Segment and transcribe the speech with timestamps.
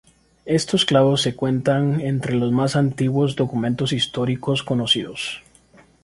[0.47, 5.43] Estos clavos se cuentan entre los más antiguos documentos históricos conocidos.